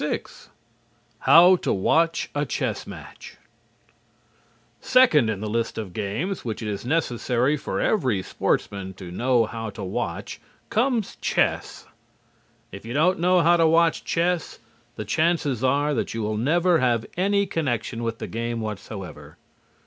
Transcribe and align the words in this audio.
VI 0.03 0.21
HOW 1.19 1.55
TO 1.57 1.71
WATCH 1.71 2.31
A 2.33 2.43
CHESS 2.43 2.87
MATCH 2.87 3.37
Second 4.79 5.29
in 5.29 5.41
the 5.41 5.47
list 5.47 5.77
of 5.77 5.93
games 5.93 6.43
which 6.43 6.63
it 6.63 6.67
is 6.67 6.83
necessary 6.83 7.55
for 7.55 7.79
every 7.79 8.23
sportsman 8.23 8.95
to 8.95 9.11
know 9.11 9.45
how 9.45 9.69
to 9.69 9.83
watch 9.83 10.41
comes 10.71 11.17
chess. 11.17 11.85
If 12.71 12.83
you 12.83 12.93
don't 12.95 13.19
know 13.19 13.41
how 13.41 13.57
to 13.57 13.67
watch 13.67 14.03
chess, 14.03 14.57
the 14.95 15.05
chances 15.05 15.63
are 15.63 15.93
that 15.93 16.15
you 16.15 16.23
will 16.23 16.35
never 16.35 16.79
have 16.79 17.05
any 17.15 17.45
connection 17.45 18.01
with 18.01 18.17
the 18.17 18.25
game 18.25 18.59
whatsoever. 18.59 19.37